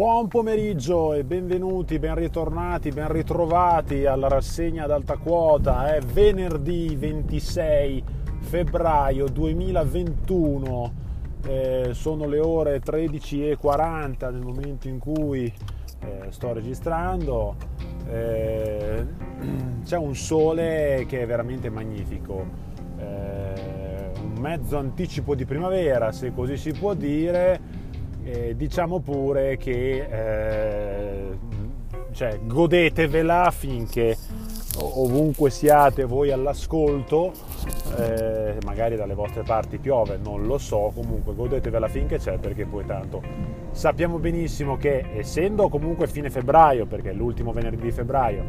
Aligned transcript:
Buon 0.00 0.28
pomeriggio 0.28 1.12
e 1.12 1.24
benvenuti, 1.24 1.98
ben 1.98 2.14
ritornati, 2.14 2.88
ben 2.88 3.12
ritrovati 3.12 4.06
alla 4.06 4.28
rassegna 4.28 4.84
ad 4.84 4.92
alta 4.92 5.18
quota. 5.18 5.94
È 5.94 6.00
venerdì 6.00 6.96
26 6.96 8.02
febbraio 8.38 9.26
2021, 9.28 10.92
eh, 11.46 11.90
sono 11.92 12.26
le 12.26 12.38
ore 12.38 12.80
13.40 12.80 14.32
nel 14.32 14.40
momento 14.40 14.88
in 14.88 14.98
cui 14.98 15.52
eh, 16.00 16.26
sto 16.30 16.54
registrando. 16.54 17.56
Eh, 18.08 19.04
c'è 19.84 19.98
un 19.98 20.16
sole 20.16 21.04
che 21.06 21.20
è 21.20 21.26
veramente 21.26 21.68
magnifico, 21.68 22.46
eh, 22.96 24.12
un 24.22 24.40
mezzo 24.40 24.78
anticipo 24.78 25.34
di 25.34 25.44
primavera, 25.44 26.10
se 26.10 26.32
così 26.32 26.56
si 26.56 26.72
può 26.72 26.94
dire 26.94 27.80
eh, 28.24 28.54
diciamo 28.56 29.00
pure 29.00 29.56
che 29.56 30.06
eh, 30.10 31.38
cioè, 32.12 32.38
godetevela 32.42 33.50
finché 33.50 34.16
ovunque 34.78 35.50
siate 35.50 36.04
voi 36.04 36.30
all'ascolto, 36.30 37.32
eh, 37.96 38.56
magari 38.64 38.96
dalle 38.96 39.14
vostre 39.14 39.42
parti 39.42 39.78
piove, 39.78 40.18
non 40.22 40.46
lo 40.46 40.58
so, 40.58 40.90
comunque 40.94 41.34
godetevela 41.34 41.88
finché 41.88 42.18
c'è 42.18 42.38
perché 42.38 42.64
poi 42.64 42.86
tanto 42.86 43.22
sappiamo 43.72 44.18
benissimo 44.18 44.76
che 44.76 45.04
essendo 45.14 45.68
comunque 45.68 46.06
fine 46.06 46.30
febbraio, 46.30 46.86
perché 46.86 47.10
è 47.10 47.12
l'ultimo 47.12 47.52
venerdì 47.52 47.82
di 47.82 47.92
febbraio, 47.92 48.44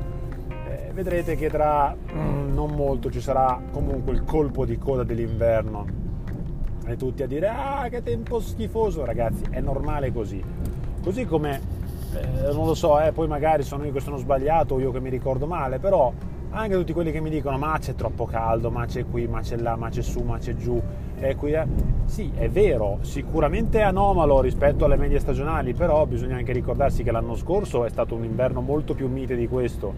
eh, 0.68 0.92
vedrete 0.94 1.36
che 1.36 1.50
tra 1.50 1.96
mm, 1.96 2.54
non 2.54 2.72
molto 2.72 3.12
ci 3.12 3.22
sarà 3.22 3.62
comunque 3.72 4.14
il 4.14 4.24
colpo 4.24 4.66
di 4.66 4.78
coda 4.78 5.04
dell'inverno 5.04 6.01
e 6.92 6.98
tutti 6.98 7.24
a 7.24 7.28
dire 7.28 7.48
ah 7.48 7.88
che 7.90 8.04
tempo 8.04 8.40
schifoso 8.40 9.06
ragazzi 9.06 9.44
è 9.50 9.60
normale 9.60 10.12
così 10.12 10.44
così 11.04 11.26
come 11.26 11.62
eh, 12.14 12.52
non 12.52 12.66
lo 12.66 12.74
so 12.74 13.00
eh, 13.00 13.12
poi 13.12 13.28
magari 13.28 13.64
sono 13.64 13.86
io 13.86 13.92
che 13.92 14.02
sono 14.02 14.18
sbagliato 14.18 14.76
o 14.76 14.80
io 14.80 14.92
che 14.92 15.00
mi 15.00 15.10
ricordo 15.10 15.48
male 15.48 15.80
però 15.80 16.12
anche 16.52 16.76
tutti 16.76 16.92
quelli 16.92 17.12
che 17.12 17.22
mi 17.22 17.30
dicono 17.30 17.58
ma 17.58 17.78
c'è 17.80 17.96
troppo 17.96 18.26
caldo 18.26 18.70
ma 18.70 18.86
c'è 18.86 19.06
qui 19.06 19.28
ma 19.28 19.40
c'è 19.40 19.58
là 19.58 19.76
ma 19.76 19.90
c'è 19.90 20.02
su 20.02 20.20
ma 20.20 20.38
c'è 20.38 20.56
giù 20.56 20.82
è 21.18 21.36
qui 21.36 21.54
eh. 21.54 21.66
sì 22.06 22.32
è 22.36 22.50
vero 22.50 22.98
sicuramente 23.02 23.80
è 23.80 23.84
anomalo 23.84 24.42
rispetto 24.42 24.84
alle 24.84 24.98
medie 24.98 25.20
stagionali 25.20 25.74
però 25.74 26.06
bisogna 26.06 26.36
anche 26.36 26.52
ricordarsi 26.52 27.04
che 27.04 27.12
l'anno 27.12 27.36
scorso 27.36 27.86
è 27.86 27.90
stato 27.90 28.16
un 28.16 28.26
inverno 28.26 28.60
molto 28.60 28.94
più 28.94 29.08
mite 29.08 29.36
di 29.36 29.48
questo 29.48 29.94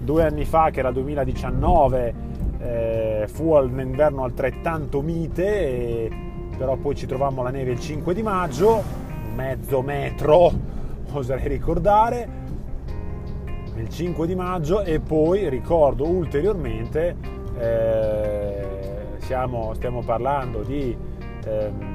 due 0.00 0.24
anni 0.24 0.44
fa 0.44 0.68
che 0.70 0.80
era 0.80 0.90
2019 0.90 2.35
eh, 2.66 3.28
fu 3.28 3.54
un 3.54 3.80
inverno 3.80 4.24
altrettanto 4.24 5.00
mite, 5.00 5.46
e, 5.46 6.10
però 6.56 6.76
poi 6.76 6.94
ci 6.94 7.06
trovammo 7.06 7.42
la 7.42 7.50
neve 7.50 7.72
il 7.72 7.80
5 7.80 8.12
di 8.12 8.22
maggio, 8.22 8.82
mezzo 9.34 9.82
metro, 9.82 10.50
oserei 11.12 11.48
ricordare, 11.48 12.28
il 13.76 13.88
5 13.88 14.26
di 14.26 14.34
maggio 14.34 14.82
e 14.82 15.00
poi 15.00 15.48
ricordo 15.48 16.06
ulteriormente, 16.06 17.16
eh, 17.58 18.66
siamo, 19.18 19.74
stiamo 19.74 20.02
parlando 20.02 20.62
di 20.62 20.96
ehm, 21.44 21.94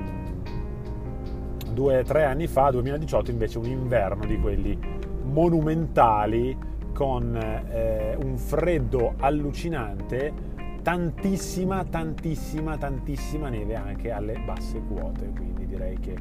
due 1.74 2.00
o 2.00 2.04
tre 2.04 2.26
anni 2.26 2.48
fa, 2.48 2.72
2018 2.72 3.32
invece 3.32 3.58
un 3.58 3.66
inverno 3.66 4.26
di 4.26 4.40
quelli 4.40 4.78
monumentali 5.24 6.70
con 6.94 7.36
eh, 7.36 8.16
un 8.22 8.38
freddo 8.38 9.14
allucinante 9.18 10.51
tantissima, 10.82 11.84
tantissima, 11.86 12.78
tantissima 12.78 13.50
neve 13.50 13.76
anche 13.76 14.12
alle 14.12 14.42
basse 14.46 14.82
quote, 14.88 15.32
quindi 15.36 15.66
direi 15.66 16.00
che 16.00 16.16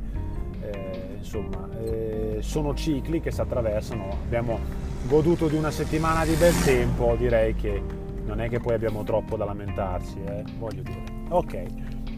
eh, 0.60 1.16
insomma 1.18 1.68
eh, 1.82 2.38
sono 2.40 2.74
cicli 2.74 3.20
che 3.20 3.30
si 3.30 3.40
attraversano, 3.40 4.08
abbiamo 4.24 4.58
goduto 5.06 5.48
di 5.48 5.56
una 5.56 5.70
settimana 5.70 6.24
di 6.24 6.34
bel 6.34 6.54
tempo, 6.62 7.14
direi 7.16 7.54
che 7.54 7.82
non 8.26 8.40
è 8.40 8.48
che 8.48 8.60
poi 8.60 8.74
abbiamo 8.74 9.02
troppo 9.02 9.36
da 9.36 9.44
lamentarci, 9.44 10.16
eh? 10.24 10.44
voglio 10.58 10.82
dire. 10.82 11.02
Ok, 11.30 11.64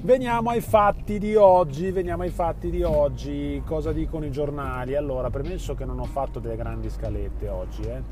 veniamo 0.02 0.50
ai 0.50 0.60
fatti 0.60 1.18
di 1.18 1.36
oggi, 1.36 1.90
veniamo 1.90 2.22
ai 2.22 2.30
fatti 2.30 2.70
di 2.70 2.82
oggi, 2.82 3.62
cosa 3.64 3.92
dicono 3.92 4.24
i 4.24 4.30
giornali? 4.30 4.96
Allora, 4.96 5.30
premesso 5.30 5.74
che 5.74 5.84
non 5.84 6.00
ho 6.00 6.04
fatto 6.04 6.40
delle 6.40 6.56
grandi 6.56 6.90
scalette 6.90 7.48
oggi, 7.48 7.82
eh? 7.82 8.02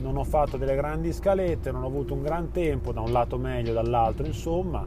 Non 0.00 0.16
ho 0.16 0.24
fatto 0.24 0.56
delle 0.56 0.74
grandi 0.74 1.12
scalette, 1.12 1.70
non 1.70 1.82
ho 1.82 1.86
avuto 1.86 2.14
un 2.14 2.22
gran 2.22 2.50
tempo, 2.50 2.92
da 2.92 3.00
un 3.00 3.12
lato 3.12 3.38
meglio, 3.38 3.72
dall'altro 3.72 4.26
insomma. 4.26 4.86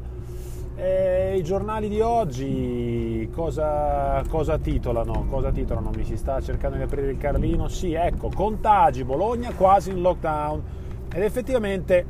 E 0.75 1.35
I 1.37 1.43
giornali 1.43 1.89
di 1.89 1.99
oggi 1.99 3.29
cosa, 3.33 4.23
cosa, 4.29 4.57
titolano? 4.57 5.25
Cosa 5.29 5.51
titolano? 5.51 5.91
Mi 5.95 6.03
si 6.03 6.15
sta 6.15 6.41
cercando 6.41 6.77
di 6.77 6.83
aprire 6.83 7.11
il 7.11 7.17
Carlino? 7.17 7.67
Sì, 7.67 7.93
ecco, 7.93 8.29
contagi, 8.33 9.03
Bologna 9.03 9.51
quasi 9.53 9.91
in 9.91 10.01
lockdown. 10.01 10.63
Ed 11.13 11.21
effettivamente 11.23 12.05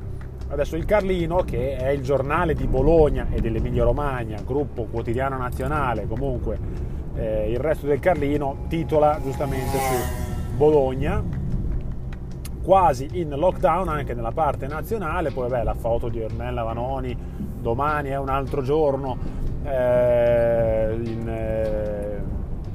adesso 0.49 0.75
il 0.75 0.85
Carlino, 0.85 1.37
che 1.37 1.75
è 1.75 1.89
il 1.89 2.01
giornale 2.01 2.53
di 2.53 2.67
Bologna 2.67 3.27
e 3.31 3.41
dell'Emilia 3.41 3.83
Romagna, 3.83 4.39
gruppo 4.45 4.83
quotidiano 4.83 5.37
nazionale, 5.37 6.07
comunque 6.07 6.59
eh, 7.15 7.49
il 7.49 7.57
resto 7.57 7.87
del 7.87 7.99
Carlino 7.99 8.65
titola 8.67 9.19
giustamente 9.21 9.77
su 9.77 10.55
Bologna 10.55 11.40
quasi 12.63 13.07
in 13.13 13.29
lockdown 13.29 13.87
anche 13.89 14.13
nella 14.13 14.31
parte 14.31 14.67
nazionale, 14.67 15.31
poi 15.31 15.49
vabbè 15.49 15.63
la 15.63 15.73
foto 15.73 16.09
di 16.09 16.21
Ornella 16.21 16.63
Vanoni, 16.63 17.15
domani 17.59 18.09
è 18.09 18.17
un 18.17 18.29
altro 18.29 18.61
giorno, 18.61 19.17
eh, 19.63 20.97
in, 21.03 21.27
eh, 21.27 22.21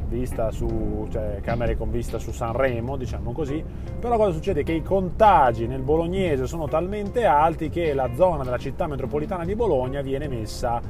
vista 0.08 0.50
su, 0.50 1.06
cioè, 1.10 1.40
camere 1.42 1.76
con 1.76 1.90
vista 1.90 2.18
su 2.18 2.32
Sanremo, 2.32 2.96
diciamo 2.96 3.32
così, 3.32 3.62
però 3.98 4.16
cosa 4.16 4.32
succede? 4.32 4.62
Che 4.62 4.72
i 4.72 4.82
contagi 4.82 5.66
nel 5.66 5.82
bolognese 5.82 6.46
sono 6.46 6.68
talmente 6.68 7.24
alti 7.24 7.68
che 7.68 7.92
la 7.92 8.08
zona 8.14 8.44
della 8.44 8.58
città 8.58 8.86
metropolitana 8.86 9.44
di 9.44 9.54
Bologna 9.54 10.00
viene 10.00 10.28
messa 10.28 10.80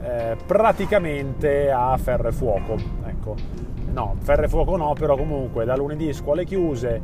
eh, 0.00 0.36
praticamente 0.46 1.70
a 1.70 1.96
ferro 1.96 2.28
e 2.28 2.32
fuoco, 2.32 2.76
ecco. 3.06 3.34
No, 3.92 4.16
ferro 4.18 4.42
e 4.42 4.48
fuoco 4.48 4.76
no, 4.76 4.92
però 4.94 5.16
comunque 5.16 5.64
da 5.64 5.76
lunedì 5.76 6.12
scuole 6.12 6.44
chiuse, 6.44 7.00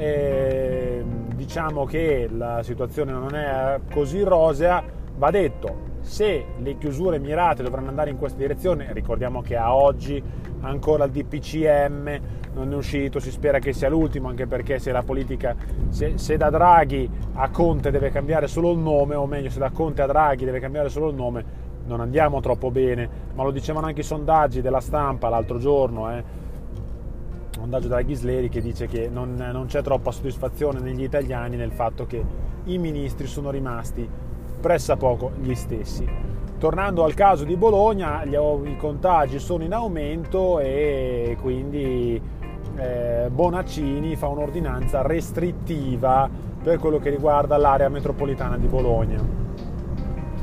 eh, 0.00 1.04
diciamo 1.34 1.84
che 1.84 2.26
la 2.32 2.62
situazione 2.62 3.12
non 3.12 3.34
è 3.34 3.80
così 3.92 4.22
rosea, 4.22 4.82
va 5.16 5.30
detto, 5.30 5.88
se 6.00 6.46
le 6.56 6.78
chiusure 6.78 7.18
mirate 7.18 7.62
dovranno 7.62 7.88
andare 7.88 8.08
in 8.08 8.16
questa 8.16 8.38
direzione, 8.38 8.92
ricordiamo 8.92 9.42
che 9.42 9.56
a 9.56 9.74
oggi 9.74 10.22
ancora 10.62 11.04
il 11.04 11.10
DPCM 11.10 12.20
non 12.54 12.72
è 12.72 12.76
uscito, 12.76 13.20
si 13.20 13.30
spera 13.30 13.58
che 13.58 13.74
sia 13.74 13.90
l'ultimo, 13.90 14.28
anche 14.28 14.46
perché 14.46 14.78
se 14.78 14.90
la 14.90 15.02
politica, 15.02 15.54
se, 15.90 16.16
se, 16.16 16.38
da 16.38 16.48
Draghi 16.48 17.08
a 17.34 17.50
Conte 17.50 17.90
deve 17.90 18.10
cambiare 18.10 18.46
solo 18.46 18.72
il 18.72 18.78
nome, 18.78 19.14
o 19.14 19.26
meglio 19.26 19.50
se 19.50 19.58
da 19.58 19.70
Conte 19.70 20.00
a 20.00 20.06
Draghi 20.06 20.46
deve 20.46 20.60
cambiare 20.60 20.88
solo 20.88 21.10
il 21.10 21.14
nome, 21.14 21.68
non 21.84 22.00
andiamo 22.00 22.40
troppo 22.40 22.70
bene, 22.70 23.08
ma 23.34 23.42
lo 23.42 23.50
dicevano 23.50 23.86
anche 23.86 24.00
i 24.00 24.04
sondaggi 24.04 24.62
della 24.62 24.80
stampa 24.80 25.28
l'altro 25.28 25.58
giorno, 25.58 26.10
eh, 26.10 26.24
sondaggio 27.50 27.88
della 27.88 28.02
Ghisleri 28.02 28.48
che 28.48 28.60
dice 28.60 28.86
che 28.86 29.08
non, 29.08 29.34
non 29.34 29.66
c'è 29.66 29.82
troppa 29.82 30.10
soddisfazione 30.10 30.80
negli 30.80 31.02
italiani 31.02 31.56
nel 31.56 31.72
fatto 31.72 32.06
che 32.06 32.24
i 32.64 32.78
ministri 32.78 33.26
sono 33.26 33.50
rimasti 33.50 34.08
pressappoco 34.60 35.32
gli 35.40 35.54
stessi. 35.54 36.06
Tornando 36.58 37.04
al 37.04 37.14
caso 37.14 37.44
di 37.44 37.56
Bologna, 37.56 38.24
gli, 38.24 38.34
i 38.34 38.76
contagi 38.76 39.38
sono 39.38 39.64
in 39.64 39.72
aumento 39.72 40.58
e 40.58 41.36
quindi 41.40 42.20
eh, 42.76 43.28
Bonaccini 43.30 44.14
fa 44.14 44.28
un'ordinanza 44.28 45.02
restrittiva 45.02 46.28
per 46.62 46.78
quello 46.78 46.98
che 46.98 47.08
riguarda 47.08 47.56
l'area 47.56 47.88
metropolitana 47.88 48.58
di 48.58 48.66
Bologna 48.66 49.18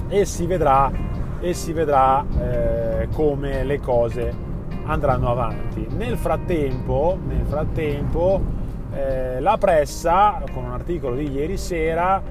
e 0.07 0.25
si 0.25 0.48
vedrà, 0.48 0.92
e 1.39 1.53
si 1.53 1.74
vedrà 1.74 2.25
eh, 2.39 3.07
come 3.13 3.63
le 3.63 3.80
cose 3.80 4.45
andranno 4.88 5.30
avanti. 5.30 5.86
Nel 5.95 6.18
frattempo, 6.18 7.18
nel 7.28 7.45
frattempo 7.45 8.42
eh, 8.94 9.39
la 9.39 9.57
pressa, 9.57 10.42
con 10.51 10.63
un 10.63 10.72
articolo 10.72 11.16
di 11.16 11.30
ieri 11.31 11.57
sera, 11.57 12.22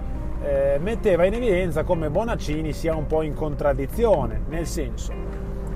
eh, 0.43 0.79
metteva 0.81 1.25
in 1.25 1.35
evidenza 1.35 1.85
come 1.85 2.11
Bonaccini 2.11 2.73
sia 2.73 2.95
un 2.95 3.07
po' 3.07 3.23
in 3.23 3.35
contraddizione, 3.35 4.43
nel 4.49 4.67
senso, 4.67 5.13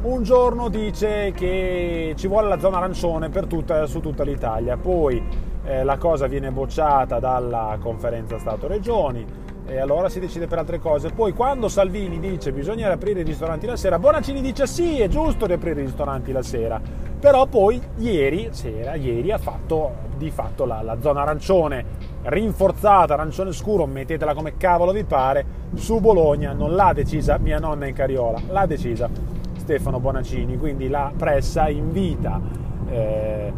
un 0.02 0.22
giorno 0.22 0.68
dice 0.68 1.32
che 1.32 2.14
ci 2.16 2.26
vuole 2.26 2.48
la 2.48 2.58
zona 2.58 2.78
arancione 2.78 3.28
tutta, 3.28 3.86
su 3.86 4.00
tutta 4.00 4.24
l'Italia, 4.24 4.76
poi 4.76 5.22
eh, 5.64 5.84
la 5.84 5.98
cosa 5.98 6.26
viene 6.26 6.50
bocciata 6.50 7.18
dalla 7.18 7.76
conferenza 7.80 8.38
Stato-Regioni, 8.38 9.26
e 9.70 9.78
allora 9.78 10.08
si 10.08 10.18
decide 10.18 10.46
per 10.46 10.58
altre 10.58 10.78
cose. 10.80 11.10
Poi 11.10 11.32
quando 11.32 11.68
Salvini 11.68 12.18
dice 12.18 12.52
bisogna 12.52 12.88
riaprire 12.88 13.20
i 13.20 13.24
ristoranti 13.24 13.66
la 13.66 13.76
sera, 13.76 13.98
Bonaccini 13.98 14.40
dice 14.42 14.66
sì, 14.66 15.00
è 15.00 15.08
giusto 15.08 15.46
riaprire 15.46 15.80
i 15.80 15.84
ristoranti 15.84 16.32
la 16.32 16.42
sera, 16.42 16.80
però 17.18 17.46
poi 17.46 17.80
ieri 17.98 18.48
sera, 18.50 18.94
ieri 18.94 19.30
ha 19.30 19.38
fatto 19.38 20.08
di 20.16 20.30
fatto 20.30 20.64
la, 20.66 20.82
la 20.82 21.00
zona 21.00 21.22
arancione 21.22 22.08
rinforzata, 22.22 23.14
arancione 23.14 23.52
scuro, 23.52 23.86
mettetela 23.86 24.34
come 24.34 24.56
cavolo 24.56 24.92
vi 24.92 25.04
pare, 25.04 25.44
su 25.74 26.00
Bologna 26.00 26.52
non 26.52 26.74
l'ha 26.74 26.92
decisa 26.92 27.38
mia 27.38 27.58
nonna 27.58 27.86
in 27.86 27.94
Cariola, 27.94 28.40
l'ha 28.48 28.66
decisa 28.66 29.08
Stefano 29.56 30.00
Bonaccini, 30.00 30.58
quindi 30.58 30.88
la 30.88 31.12
pressa 31.16 31.68
invita 31.68 32.40
eh, 32.88 33.52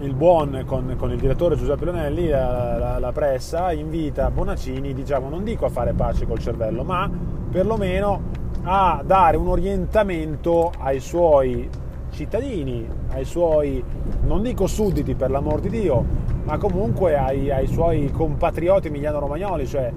il 0.00 0.14
buon 0.14 0.62
con, 0.64 0.94
con, 0.96 1.10
il 1.10 1.18
direttore 1.18 1.56
Giuseppe 1.56 1.84
Leonelli, 1.84 2.28
la, 2.28 2.78
la, 2.78 2.98
la, 2.98 3.12
pressa, 3.12 3.72
invita 3.72 4.30
Bonaccini, 4.30 4.94
diciamo, 4.94 5.28
non 5.28 5.42
dico 5.42 5.64
a 5.66 5.68
fare 5.70 5.92
pace 5.92 6.26
col 6.26 6.38
cervello, 6.38 6.84
ma 6.84 7.10
perlomeno 7.50 8.20
a 8.62 9.02
dare 9.04 9.36
un 9.36 9.48
orientamento 9.48 10.70
ai 10.78 11.00
suoi 11.00 11.68
cittadini, 12.10 12.86
ai 13.10 13.24
suoi, 13.24 13.82
non 14.24 14.42
dico 14.42 14.66
sudditi 14.66 15.14
per 15.14 15.30
l'amor 15.30 15.60
di 15.60 15.68
Dio, 15.68 16.04
ma 16.44 16.58
comunque 16.58 17.16
ai, 17.16 17.50
ai 17.50 17.66
suoi 17.66 18.10
compatrioti 18.10 18.88
emiliano-romagnoli, 18.88 19.66
cioè 19.66 19.92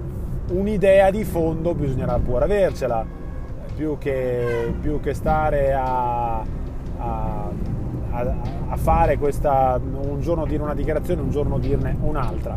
un'idea 0.50 1.10
di 1.10 1.24
fondo 1.24 1.74
bisognerà 1.74 2.18
pure 2.18 2.44
avercela, 2.44 3.04
più 3.74 3.96
che, 3.98 4.74
più 4.80 5.00
che 5.00 5.14
stare 5.14 5.72
a, 5.72 6.44
a, 6.98 7.50
a 8.12 8.76
fare 8.76 9.16
questa, 9.18 9.80
un 9.82 10.20
giorno 10.20 10.44
dire 10.46 10.62
una 10.62 10.74
dichiarazione, 10.74 11.20
un 11.22 11.30
giorno 11.30 11.58
dirne 11.58 11.96
un'altra. 12.00 12.56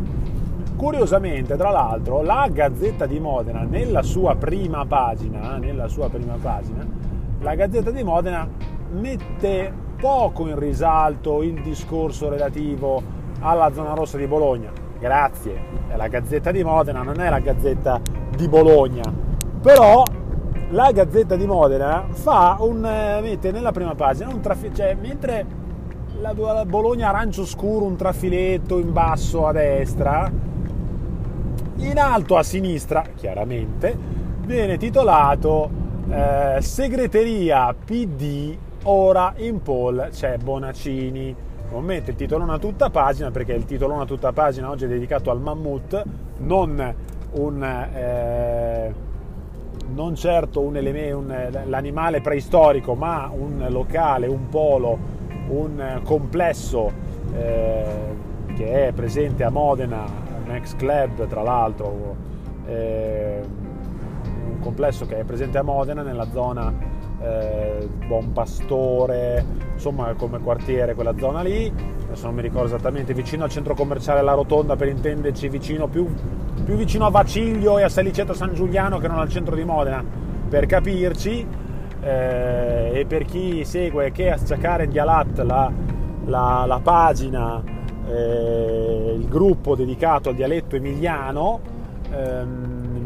Curiosamente, 0.76 1.56
tra 1.56 1.70
l'altro, 1.70 2.22
la 2.22 2.48
Gazzetta 2.52 3.06
di 3.06 3.18
Modena, 3.18 3.62
nella 3.62 4.02
sua 4.02 4.36
prima 4.36 4.84
pagina, 4.84 5.56
nella 5.56 5.88
sua 5.88 6.10
prima 6.10 6.36
pagina, 6.40 6.86
la 7.40 7.54
Gazzetta 7.54 7.90
di 7.90 8.02
Modena 8.02 8.46
mette 8.92 9.72
poco 9.98 10.46
in 10.46 10.58
risalto 10.58 11.42
il 11.42 11.62
discorso 11.62 12.28
relativo 12.28 13.02
alla 13.40 13.72
zona 13.72 13.94
rossa 13.94 14.18
di 14.18 14.26
Bologna. 14.26 14.70
Grazie, 14.98 15.58
è 15.88 15.96
la 15.96 16.08
Gazzetta 16.08 16.50
di 16.50 16.62
Modena, 16.62 17.02
non 17.02 17.20
è 17.20 17.30
la 17.30 17.40
Gazzetta 17.40 18.00
di 18.36 18.48
Bologna. 18.48 19.02
Però 19.62 20.02
la 20.70 20.90
Gazzetta 20.90 21.36
di 21.36 21.46
Modena 21.46 22.06
fa 22.10 22.56
un, 22.60 22.84
eh, 22.84 23.20
mette 23.20 23.52
nella 23.52 23.72
prima 23.72 23.94
pagina 23.94 24.28
un 24.28 24.40
traffico, 24.40 24.74
cioè 24.74 24.94
mentre 24.94 25.46
la, 26.20 26.32
la 26.34 26.64
Bologna 26.64 27.08
arancio 27.08 27.44
scuro, 27.44 27.84
un 27.84 27.96
trafiletto 27.96 28.78
in 28.78 28.92
basso 28.92 29.46
a 29.46 29.52
destra, 29.52 30.30
in 31.76 31.98
alto 31.98 32.36
a 32.36 32.42
sinistra, 32.42 33.04
chiaramente, 33.14 33.96
viene 34.40 34.76
titolato 34.76 35.70
eh, 36.08 36.58
Segreteria 36.60 37.74
PD 37.74 38.56
ora 38.84 39.34
in 39.36 39.62
poll 39.62 40.10
c'è 40.10 40.38
Bonaccini. 40.38 41.34
Non 41.70 41.84
mette 41.84 42.12
il 42.12 42.16
titolone 42.16 42.52
a 42.54 42.58
tutta 42.58 42.90
pagina 42.90 43.30
perché 43.30 43.52
il 43.52 43.64
titolone 43.64 44.02
a 44.02 44.06
tutta 44.06 44.32
pagina 44.32 44.70
oggi 44.70 44.84
è 44.84 44.88
dedicato 44.88 45.30
al 45.30 45.40
mammut, 45.40 46.02
non, 46.38 46.94
un, 47.32 47.62
eh, 47.62 48.94
non 49.94 50.14
certo 50.14 50.60
un 50.60 50.76
un, 50.76 51.62
l'animale 51.66 52.20
preistorico, 52.20 52.94
ma 52.94 53.30
un 53.32 53.66
locale, 53.68 54.26
un 54.26 54.48
polo, 54.48 54.98
un 55.48 56.00
complesso 56.04 56.92
eh, 57.34 57.84
che 58.54 58.88
è 58.88 58.92
presente 58.92 59.44
a 59.44 59.50
Modena, 59.50 60.04
un 60.44 60.54
ex 60.54 60.74
club 60.76 61.26
tra 61.26 61.42
l'altro, 61.42 62.16
eh, 62.66 63.40
un 64.48 64.58
complesso 64.60 65.06
che 65.06 65.18
è 65.18 65.24
presente 65.24 65.58
a 65.58 65.62
Modena 65.62 66.02
nella 66.02 66.26
zona 66.32 66.72
eh, 67.20 67.88
Buon 68.06 68.32
Pastore, 68.32 69.44
insomma 69.72 70.12
come 70.14 70.38
quartiere 70.40 70.94
quella 70.94 71.16
zona 71.16 71.42
lì, 71.42 71.72
adesso 72.04 72.26
non 72.26 72.34
mi 72.34 72.42
ricordo 72.42 72.66
esattamente, 72.66 73.14
vicino 73.14 73.44
al 73.44 73.50
centro 73.50 73.74
commerciale 73.74 74.22
La 74.22 74.32
Rotonda 74.32 74.76
per 74.76 74.88
intenderci, 74.88 75.48
vicino, 75.48 75.86
più, 75.86 76.06
più 76.66 76.74
vicino 76.74 77.06
a 77.06 77.10
Vaciglio 77.10 77.78
e 77.78 77.84
a 77.84 77.88
Saliceto 77.88 78.34
San 78.34 78.52
Giuliano 78.52 78.98
che 78.98 79.06
non 79.06 79.20
al 79.20 79.28
centro 79.28 79.54
di 79.54 79.62
Modena, 79.62 80.04
per 80.48 80.66
capirci, 80.66 81.46
eh, 82.02 82.90
e 82.92 83.04
per 83.06 83.24
chi 83.24 83.64
segue 83.64 84.10
che 84.10 84.32
a 84.32 84.36
Sciacare 84.36 84.88
Dialat 84.88 85.38
la, 85.42 85.72
la, 86.24 86.64
la 86.66 86.80
pagina, 86.82 87.62
eh, 88.08 89.14
il 89.16 89.28
gruppo 89.28 89.76
dedicato 89.76 90.30
al 90.30 90.34
dialetto 90.34 90.74
emiliano, 90.74 91.60
ehm, 92.10 93.04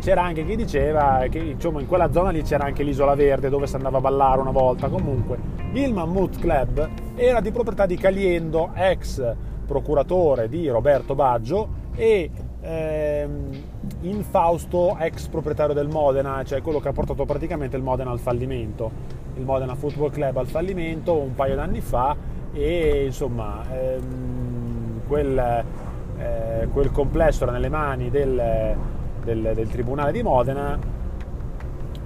c'era 0.00 0.22
anche 0.22 0.46
chi 0.46 0.56
diceva 0.56 1.26
che 1.28 1.38
insomma, 1.40 1.80
in 1.82 1.86
quella 1.86 2.10
zona 2.10 2.30
lì 2.30 2.40
c'era 2.40 2.64
anche 2.64 2.82
l'isola 2.82 3.14
verde 3.14 3.50
dove 3.50 3.66
si 3.66 3.76
andava 3.76 3.98
a 3.98 4.00
ballare 4.00 4.40
una 4.40 4.50
volta. 4.50 4.88
Comunque, 4.88 5.38
il 5.72 5.92
Mammut 5.92 6.38
Club 6.38 6.88
era 7.16 7.42
di 7.42 7.50
proprietà 7.50 7.84
di 7.84 7.96
Caliendo, 7.96 8.70
ex 8.74 9.34
procuratore 9.66 10.48
di 10.48 10.68
Roberto 10.68 11.14
Baggio 11.14 11.82
e 11.94 12.30
ehm, 12.64 13.62
Infausto, 14.02 14.96
ex 14.98 15.28
proprietario 15.28 15.74
del 15.74 15.88
Modena, 15.88 16.42
cioè 16.44 16.60
quello 16.62 16.80
che 16.80 16.88
ha 16.88 16.92
portato 16.92 17.24
praticamente 17.24 17.76
il 17.76 17.82
Modena 17.82 18.10
al 18.10 18.18
fallimento. 18.18 18.90
Il 19.36 19.44
Modena 19.44 19.74
Football 19.74 20.10
Club 20.10 20.36
al 20.36 20.46
fallimento 20.46 21.16
un 21.16 21.34
paio 21.34 21.56
d'anni 21.56 21.80
fa 21.80 22.16
e 22.52 23.04
insomma 23.06 23.62
ehm, 23.72 25.00
quel, 25.06 25.64
eh, 26.18 26.68
quel 26.72 26.90
complesso 26.90 27.42
era 27.44 27.52
nelle 27.52 27.68
mani 27.68 28.10
del 28.10 28.92
del, 29.24 29.52
del 29.54 29.68
Tribunale 29.68 30.12
di 30.12 30.22
Modena, 30.22 30.78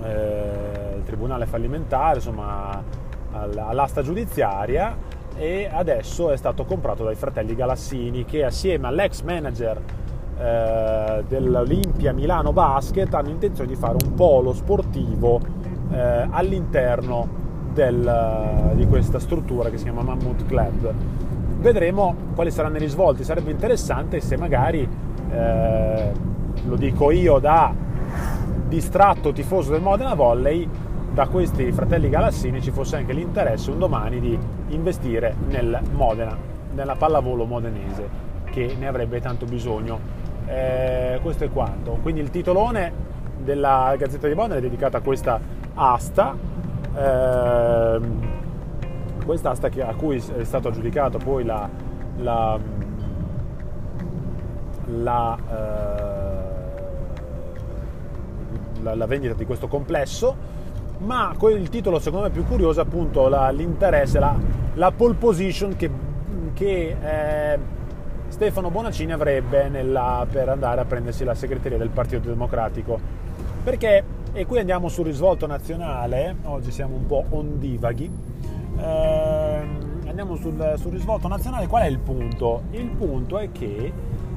eh, 0.03 0.95
il 0.97 1.03
Tribunale 1.05 1.47
fallimentare, 1.47 2.17
insomma, 2.17 2.83
all'asta 3.31 4.03
giudiziaria 4.03 4.97
e 5.37 5.69
adesso 5.71 6.31
è 6.31 6.37
stato 6.37 6.65
comprato 6.65 7.05
dai 7.05 7.15
fratelli 7.15 7.55
Galassini 7.55 8.25
che 8.25 8.45
assieme 8.45 8.87
all'ex 8.87 9.23
manager 9.23 9.81
eh, 10.39 11.25
dell'Olimpia 11.27 12.13
Milano 12.13 12.53
Basket 12.53 13.13
hanno 13.15 13.31
intenzione 13.31 13.69
di 13.69 13.77
fare 13.77 13.97
un 14.05 14.15
polo 14.15 14.53
sportivo 14.53 15.41
eh, 15.91 16.27
all'interno 16.31 17.47
del, 17.73 18.73
di 18.75 18.87
questa 18.87 19.19
struttura 19.19 19.71
che 19.71 19.79
si 19.79 19.85
chiama 19.85 20.03
Mammut 20.03 20.47
Club. 20.47 20.93
Vedremo 21.61 22.15
quali 22.35 22.51
saranno 22.51 22.77
i 22.77 22.81
risvolti, 22.81 23.25
sarebbe 23.25 23.51
interessante 23.51 24.21
se 24.21 24.37
magari 24.37 24.89
eh, 25.31 26.13
lo 26.65 26.77
dico 26.77 27.11
io 27.11 27.39
da 27.39 27.75
distratto 28.69 29.33
tifoso 29.33 29.73
del 29.73 29.81
Modena 29.81 30.15
Volley, 30.15 30.69
da 31.13 31.27
questi 31.27 31.73
fratelli 31.73 32.09
Galassini 32.09 32.61
ci 32.63 32.71
fosse 32.71 32.97
anche 32.97 33.13
l'interesse 33.13 33.71
un 33.71 33.79
domani 33.79 34.21
di 34.21 34.39
investire 34.69 35.35
nel 35.49 35.81
Modena, 35.93 36.37
nella 36.75 36.95
pallavolo 36.95 37.45
modenese, 37.45 38.09
che 38.51 38.77
ne 38.79 38.87
avrebbe 38.87 39.21
tanto 39.21 39.45
bisogno. 39.47 40.18
Eh, 40.49 41.19
questo 41.23 41.45
è 41.45 41.51
quanto. 41.51 41.99
Quindi 42.03 42.21
il 42.21 42.31
titolone 42.31 42.93
della 43.39 43.95
Gazzetta 43.97 44.29
di 44.29 44.35
Modena 44.35 44.57
è 44.57 44.61
dedicato 44.61 44.97
a 44.97 45.01
questa 45.01 45.39
asta, 45.75 46.35
eh, 46.97 48.01
questa 49.25 49.51
asta 49.51 49.69
a 49.69 49.95
cui 49.95 50.17
è 50.17 50.45
stato 50.45 50.69
aggiudicato 50.69 51.19
poi 51.19 51.45
la, 51.45 51.69
la, 52.17 52.59
la 54.87 55.39
eh, 55.51 56.09
la, 58.83 58.95
la 58.95 59.07
vendita 59.07 59.35
di 59.35 59.45
questo 59.45 59.69
complesso, 59.69 60.37
ma 60.99 61.35
il 61.51 61.69
titolo 61.69 61.99
secondo 61.99 62.27
me 62.27 62.33
più 62.33 62.45
curioso 62.45 62.81
è 62.81 62.83
appunto 62.83 63.29
l'interesse, 63.53 64.19
la, 64.19 64.35
la, 64.75 64.91
pole 64.91 65.15
position 65.15 65.77
che, 65.77 65.91
che 66.55 66.97
eh, 67.01 67.59
Stefano 68.29 68.71
Bonaccini 68.71 69.13
avrebbe 69.13 69.69
nella, 69.69 70.27
per 70.31 70.49
andare 70.49 70.81
a 70.81 70.85
prendersi 70.85 71.25
la 71.25 71.35
segreteria 71.35 71.79
del 71.79 71.89
Partito 71.89 72.29
Democratico. 72.29 72.99
Perché, 73.65 74.05
e 74.33 74.47
qui 74.47 74.59
andiamo 74.59 74.89
sul 74.89 75.07
risvolto 75.07 75.47
nazionale, 75.47 76.37
oggi 76.45 76.71
siamo 76.71 76.95
un 76.97 77.07
po' 77.07 77.25
ondivaghi, 77.31 78.11
eh, 78.79 79.63
andiamo 80.07 80.37
sul, 80.37 80.75
sul, 80.77 80.93
risvolto 80.93 81.27
nazionale, 81.29 81.67
qual 81.67 81.83
è 81.83 81.87
il 81.87 81.99
punto? 81.99 82.63
Il 82.71 82.89
punto 82.91 83.39
è 83.39 83.51
che 83.51 83.93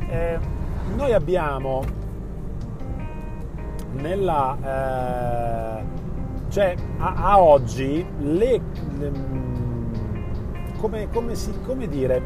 eh, 0.10 0.40
noi 0.96 1.14
abbiamo 1.14 1.84
nella, 3.94 5.78
eh, 5.80 5.84
cioè 6.50 6.76
a, 6.98 7.14
a, 7.16 7.40
oggi 7.42 8.06
le, 8.20 8.62
le 8.98 9.10
mm, 9.10 9.94
come, 10.80 11.10
come, 11.10 11.36
si, 11.36 11.52
come, 11.62 11.88
dire 11.88 12.22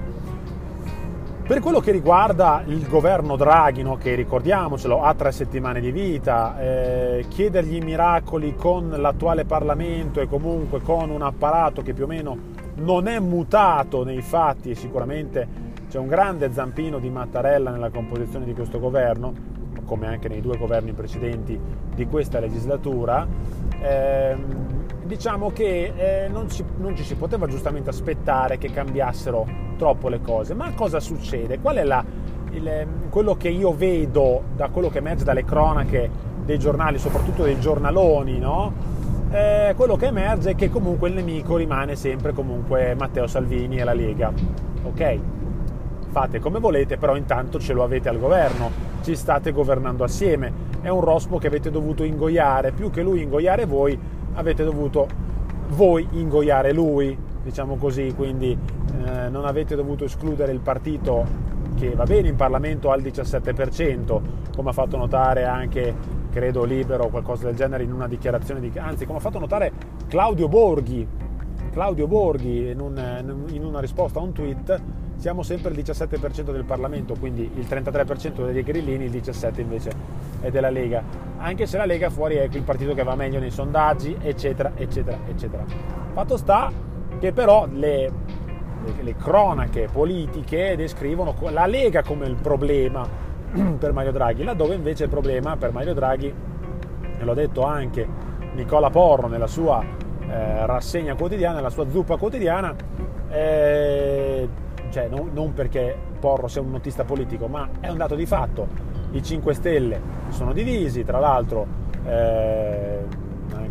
per 1.46 1.60
quello 1.60 1.80
che 1.80 1.92
riguarda 1.92 2.64
il 2.66 2.88
governo 2.88 3.36
Draghi, 3.36 3.84
no, 3.84 3.98
che 3.98 4.16
ricordiamocelo 4.16 5.04
ha 5.04 5.14
tre 5.14 5.32
settimane 5.32 5.80
di 5.80 5.92
vita, 5.92 6.60
eh, 6.60 7.26
chiedergli 7.28 7.84
miracoli 7.84 8.56
con 8.56 8.90
l'attuale 8.90 9.46
Parlamento 9.46 10.22
e 10.22 10.28
comunque 10.28 10.82
con 10.82 11.12
un 11.12 11.22
apparato 11.22 11.84
che 11.84 11.94
più 11.94 12.06
o 12.06 12.08
meno 12.08 12.36
non 12.78 13.08
è 13.08 13.20
mutato 13.20 14.04
nei 14.04 14.24
fatti 14.24 14.72
e 14.72 14.76
sicuramente 14.76 15.48
c'è 15.88 16.00
un 16.00 16.08
grande 16.08 16.52
zampino 16.52 16.98
di 16.98 17.12
Mattarella 17.12 17.70
nella 17.70 17.92
composizione 17.92 18.44
di 18.44 18.56
questo 18.56 18.80
governo, 18.80 19.32
come 19.86 20.08
anche 20.08 20.28
nei 20.28 20.42
due 20.42 20.58
governi 20.58 20.94
precedenti 20.94 21.60
di 21.94 22.08
questa 22.08 22.40
legislatura, 22.40 23.28
ehm, 23.82 25.06
diciamo 25.06 25.52
che 25.52 25.94
eh, 25.96 26.28
non, 26.28 26.50
ci, 26.50 26.64
non, 26.78 26.96
ci, 26.96 27.04
si 27.04 27.16
poteva 27.16 27.48
giustamente 27.48 27.90
aspettare 27.90 28.58
che 28.58 28.72
cambiassero 28.72 29.48
troppo 29.78 30.10
le 30.10 30.22
cose. 30.22 30.54
Ma 30.54 30.74
cosa 30.74 31.00
succede? 31.00 31.60
Qual 31.60 31.78
è 31.78 31.84
la, 31.84 32.04
il, 32.52 32.68
ehm, 32.68 33.10
quello 33.10 33.36
che 33.36 33.50
io 33.50 33.74
vedo 33.74 34.44
da 34.56 34.70
quello 34.70 34.90
che 34.90 35.00
emerge 35.00 35.24
dalle 35.24 35.44
cronache 35.44 36.10
dei 36.44 36.60
giornali, 36.60 36.98
soprattutto 36.98 37.44
dei 37.44 37.60
giornaloni, 37.60 38.40
no? 38.40 38.94
Eh, 39.32 39.74
quello 39.76 39.96
che 39.96 40.06
emerge 40.06 40.52
è 40.52 40.56
che 40.56 40.70
comunque 40.70 41.10
il 41.10 41.16
nemico 41.16 41.58
rimane 41.58 41.96
sempre 41.96 42.32
comunque 42.32 42.96
Matteo 42.96 43.28
Salvini 43.28 43.78
e 43.78 43.84
la 43.84 43.94
Lega 43.94 44.32
ok, 44.86 45.20
fate 46.10 46.40
come 46.40 46.60
volete, 46.60 46.98
però 46.98 47.16
intanto 47.16 47.60
ce 47.60 47.74
lo 47.74 47.84
avete 47.84 48.10
al 48.10 48.20
governo, 48.20 48.94
ci 49.06 49.16
state 49.16 49.52
governando 49.52 50.04
assieme. 50.04 50.52
È 50.82 50.90
un 50.90 51.02
rospo 51.02 51.38
che 51.38 51.46
avete 51.46 51.70
dovuto 51.70 52.04
ingoiare, 52.04 52.72
più 52.72 52.90
che 52.90 53.04
lui 53.04 53.22
ingoiare 53.22 53.66
voi, 53.66 53.98
avete 54.34 54.64
dovuto 54.64 55.08
voi 55.70 56.08
ingoiare 56.14 56.74
lui, 56.74 57.16
diciamo 57.44 57.76
così, 57.76 58.14
quindi 58.16 58.58
eh, 59.06 59.30
non 59.30 59.46
avete 59.46 59.76
dovuto 59.76 60.06
escludere 60.06 60.52
il 60.52 60.60
partito 60.60 61.24
che 61.76 61.92
va 61.92 62.06
bene 62.06 62.30
in 62.30 62.36
Parlamento 62.36 62.90
al 62.90 63.04
17%, 63.04 64.22
come 64.56 64.70
ha 64.70 64.74
fatto 64.74 64.98
notare 64.98 65.46
anche, 65.46 65.94
credo, 66.32 66.64
Libero 66.64 67.04
o 67.04 67.10
qualcosa 67.10 67.46
del 67.46 67.56
genere 67.56 67.84
in 67.84 67.94
una 67.94 68.08
dichiarazione 68.08 68.60
di... 68.60 68.72
anzi, 68.76 69.06
come 69.06 69.20
ha 69.20 69.22
fatto 69.22 69.38
notare 69.38 69.72
Claudio 70.08 70.48
Borghi, 70.48 71.08
Claudio 71.72 72.08
Borghi 72.08 72.70
in, 72.70 72.80
un, 72.80 73.46
in 73.52 73.64
una 73.64 73.80
risposta 73.82 74.18
a 74.18 74.24
un 74.24 74.32
tweet, 74.32 74.82
siamo 75.18 75.44
sempre 75.44 75.72
il 75.72 75.78
17% 75.78 76.52
del 76.52 76.66
Parlamento, 76.66 77.16
quindi 77.20 77.50
il 77.56 77.66
33% 77.66 78.52
dei 78.52 78.64
grillini, 78.64 79.06
il 79.06 79.12
17% 79.12 79.60
invece 79.60 79.92
è 80.42 80.52
della 80.52 80.70
Lega, 80.70 81.04
anche 81.38 81.66
se 81.66 81.78
la 81.78 81.86
Lega 81.86 82.10
fuori 82.10 82.36
è 82.36 82.48
il 82.50 82.64
partito 82.64 82.94
che 82.94 83.04
va 83.04 83.16
meglio 83.16 83.40
nei 83.40 83.52
sondaggi, 83.52 84.16
eccetera, 84.22 84.74
eccetera, 84.76 85.18
eccetera. 85.28 85.64
Fatto 86.14 86.38
sta 86.38 86.72
che 87.20 87.32
però 87.32 87.68
le, 87.72 88.12
le, 88.84 88.94
le 89.02 89.16
cronache 89.16 89.88
politiche 89.92 90.76
descrivono 90.76 91.36
la 91.50 91.66
Lega 91.66 92.04
come 92.04 92.28
il 92.28 92.36
problema 92.36 93.08
per 93.80 93.94
Mario 93.94 94.12
Draghi, 94.12 94.44
laddove 94.44 94.76
invece 94.76 95.06
il 95.06 95.10
problema 95.10 95.56
per 95.58 95.72
Mario 95.72 95.94
Draghi, 95.94 96.34
e 97.18 97.24
l'ho 97.24 97.34
detto 97.34 97.64
anche 97.64 98.08
Nicola 98.54 98.90
Porro 98.90 99.28
nella 99.28 99.48
sua 99.48 99.84
eh, 100.28 100.66
rassegna 100.66 101.16
quotidiana, 101.16 101.56
nella 101.56 101.70
sua 101.70 101.90
zuppa 101.90 102.18
quotidiana, 102.18 102.76
eh, 103.30 104.48
cioè 104.96 105.10
non, 105.10 105.32
non, 105.34 105.54
perché 105.54 105.94
Porro 106.22 106.48
sia 106.48 106.62
un 106.62 106.72
notista 106.72 107.04
politico, 107.04 107.48
ma 107.48 107.68
è 107.82 107.90
un 107.90 107.98
dato 107.98 108.16
di 108.16 108.26
fatto. 108.26 108.66
I 109.12 109.22
5 109.22 109.54
Stelle 109.54 110.00
sono 110.30 110.54
divisi, 110.54 111.04
tra 111.04 111.20
l'altro 111.20 111.68
eh, 112.06 113.00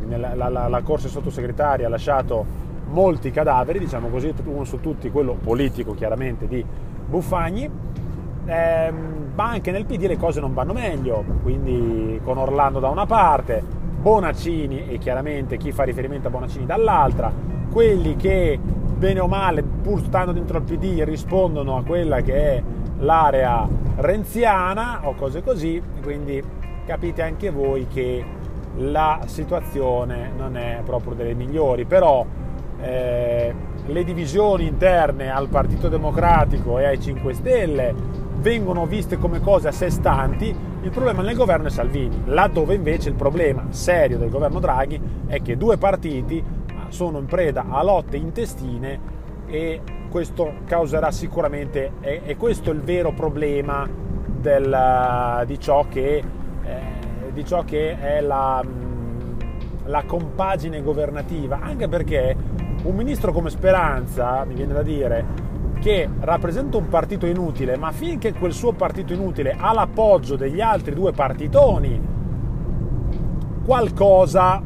nella, 0.06 0.34
la, 0.34 0.50
la, 0.50 0.68
la 0.68 0.82
corsa 0.82 1.08
sottosegretaria 1.08 1.86
ha 1.86 1.88
lasciato 1.88 2.44
molti 2.88 3.30
cadaveri, 3.30 3.78
diciamo 3.78 4.08
così, 4.08 4.34
uno 4.44 4.64
su 4.64 4.80
tutti, 4.80 5.10
quello 5.10 5.32
politico 5.32 5.94
chiaramente 5.94 6.46
di 6.46 6.62
Buffagni, 7.06 7.70
eh, 8.44 8.92
ma 9.34 9.48
anche 9.48 9.70
nel 9.70 9.86
PD 9.86 10.02
le 10.04 10.18
cose 10.18 10.40
non 10.40 10.52
vanno 10.52 10.74
meglio, 10.74 11.24
quindi 11.42 12.20
con 12.22 12.36
Orlando 12.36 12.80
da 12.80 12.90
una 12.90 13.06
parte, 13.06 13.62
Bonaccini 13.98 14.88
e 14.88 14.98
chiaramente 14.98 15.56
chi 15.56 15.72
fa 15.72 15.84
riferimento 15.84 16.28
a 16.28 16.30
Bonaccini 16.30 16.66
dall'altra, 16.66 17.32
quelli 17.70 18.14
che 18.14 18.60
bene 18.94 19.20
o 19.20 19.26
male, 19.26 19.63
pur 19.84 20.00
stando 20.00 20.32
dentro 20.32 20.56
al 20.56 20.62
PD, 20.62 21.02
rispondono 21.04 21.76
a 21.76 21.84
quella 21.84 22.22
che 22.22 22.34
è 22.34 22.62
l'area 23.00 23.68
renziana 23.96 25.00
o 25.04 25.14
cose 25.14 25.42
così, 25.42 25.80
quindi 26.02 26.42
capite 26.86 27.20
anche 27.20 27.50
voi 27.50 27.86
che 27.86 28.24
la 28.76 29.20
situazione 29.26 30.32
non 30.34 30.56
è 30.56 30.80
proprio 30.86 31.12
delle 31.12 31.34
migliori, 31.34 31.84
però 31.84 32.24
eh, 32.80 33.54
le 33.84 34.04
divisioni 34.04 34.66
interne 34.66 35.30
al 35.30 35.48
Partito 35.48 35.90
Democratico 35.90 36.78
e 36.78 36.86
ai 36.86 36.98
5 36.98 37.34
Stelle 37.34 37.94
vengono 38.36 38.86
viste 38.86 39.18
come 39.18 39.40
cose 39.40 39.68
a 39.68 39.72
sé 39.72 39.90
stanti, 39.90 40.56
il 40.80 40.90
problema 40.90 41.20
nel 41.20 41.36
governo 41.36 41.66
è 41.66 41.70
Salvini, 41.70 42.22
laddove 42.24 42.74
invece 42.74 43.10
il 43.10 43.16
problema 43.16 43.66
serio 43.68 44.16
del 44.16 44.30
governo 44.30 44.60
Draghi 44.60 44.98
è 45.26 45.42
che 45.42 45.58
due 45.58 45.76
partiti 45.76 46.42
sono 46.88 47.18
in 47.18 47.26
preda 47.26 47.66
a 47.68 47.82
lotte 47.82 48.16
intestine 48.16 49.12
e 49.46 49.80
questo 50.10 50.54
causerà 50.64 51.10
sicuramente, 51.10 51.92
è, 52.00 52.22
è 52.22 52.36
questo 52.36 52.70
il 52.70 52.80
vero 52.80 53.12
problema 53.12 53.88
del, 54.40 55.44
di, 55.46 55.58
ciò 55.58 55.86
che, 55.88 56.22
eh, 56.62 57.32
di, 57.32 57.44
ciò 57.44 57.64
che, 57.64 57.98
è 57.98 58.20
la, 58.20 58.64
la 59.86 60.02
compagine 60.04 60.82
governativa, 60.82 61.58
anche 61.60 61.88
perché 61.88 62.36
un 62.84 62.94
ministro 62.94 63.32
come 63.32 63.50
Speranza, 63.50 64.44
mi 64.44 64.54
viene 64.54 64.72
da 64.72 64.82
dire, 64.82 65.24
che 65.80 66.08
rappresenta 66.20 66.76
un 66.76 66.88
partito 66.88 67.26
inutile, 67.26 67.76
ma 67.76 67.90
finché 67.90 68.32
quel 68.32 68.52
suo 68.52 68.72
partito 68.72 69.12
inutile 69.12 69.56
ha 69.58 69.72
l'appoggio 69.72 70.36
degli 70.36 70.60
altri 70.60 70.94
due 70.94 71.12
partitoni, 71.12 72.00
qualcosa 73.64 74.62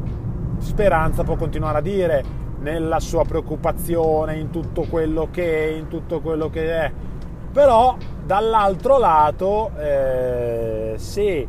Speranza 0.59 1.23
può 1.23 1.35
continuare 1.35 1.77
a 1.77 1.81
dire 1.81 2.23
nella 2.61 2.99
sua 2.99 3.23
preoccupazione, 3.23 4.37
in 4.37 4.49
tutto 4.49 4.85
quello 4.89 5.29
che 5.31 5.69
è, 5.69 5.71
in 5.71 5.87
tutto 5.87 6.19
quello 6.19 6.49
che 6.49 6.71
è. 6.71 6.91
Però 7.51 7.97
dall'altro 8.25 8.97
lato, 8.97 9.71
eh, 9.77 10.93
se 10.97 11.47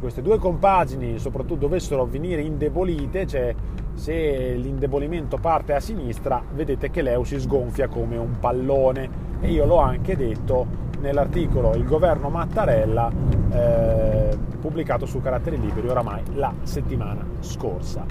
queste 0.00 0.22
due 0.22 0.38
compagini 0.38 1.18
soprattutto 1.18 1.60
dovessero 1.60 2.04
venire 2.06 2.42
indebolite, 2.42 3.26
cioè 3.26 3.54
se 3.94 4.54
l'indebolimento 4.54 5.36
parte 5.36 5.74
a 5.74 5.80
sinistra, 5.80 6.42
vedete 6.54 6.90
che 6.90 7.02
l'EU 7.02 7.24
si 7.24 7.38
sgonfia 7.38 7.88
come 7.88 8.16
un 8.16 8.38
pallone 8.40 9.08
e 9.40 9.50
io 9.50 9.66
l'ho 9.66 9.78
anche 9.78 10.16
detto 10.16 10.66
nell'articolo 11.00 11.74
Il 11.74 11.84
governo 11.84 12.30
Mattarella 12.30 13.10
eh, 13.50 14.38
pubblicato 14.60 15.04
su 15.04 15.20
Caratteri 15.20 15.60
Liberi 15.60 15.88
oramai 15.88 16.22
la 16.34 16.52
settimana 16.62 17.26
scorsa. 17.40 18.04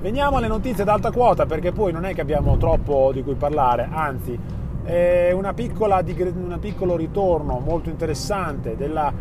Veniamo 0.00 0.36
alle 0.36 0.46
notizie 0.46 0.84
d'alta 0.84 1.10
quota 1.10 1.44
perché 1.44 1.72
poi 1.72 1.90
non 1.90 2.04
è 2.04 2.14
che 2.14 2.20
abbiamo 2.20 2.56
troppo 2.56 3.10
di 3.12 3.24
cui 3.24 3.34
parlare, 3.34 3.88
anzi 3.90 4.38
è 4.84 5.32
un 5.32 5.52
piccolo 5.54 6.94
ritorno 6.94 7.58
molto 7.58 7.88
interessante 7.90 8.76
della, 8.76 9.12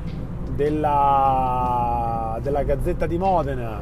della, 0.54 2.38
della 2.44 2.62
Gazzetta 2.62 3.08
di 3.08 3.18
Modena 3.18 3.82